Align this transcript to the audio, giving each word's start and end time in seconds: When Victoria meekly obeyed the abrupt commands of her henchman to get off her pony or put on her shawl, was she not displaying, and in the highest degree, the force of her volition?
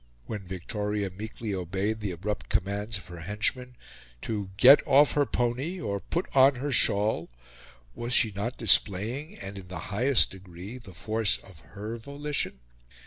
When 0.25 0.47
Victoria 0.47 1.11
meekly 1.11 1.53
obeyed 1.53 1.99
the 1.99 2.09
abrupt 2.09 2.49
commands 2.49 2.97
of 2.97 3.05
her 3.05 3.19
henchman 3.19 3.75
to 4.23 4.49
get 4.57 4.81
off 4.87 5.11
her 5.11 5.27
pony 5.27 5.79
or 5.79 5.99
put 5.99 6.25
on 6.35 6.55
her 6.55 6.71
shawl, 6.71 7.29
was 7.93 8.11
she 8.11 8.31
not 8.35 8.57
displaying, 8.57 9.37
and 9.37 9.59
in 9.59 9.67
the 9.67 9.77
highest 9.93 10.31
degree, 10.31 10.79
the 10.79 10.93
force 10.95 11.37
of 11.37 11.59
her 11.59 11.97
volition? 11.97 12.61